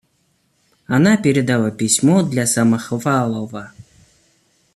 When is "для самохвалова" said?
2.23-3.71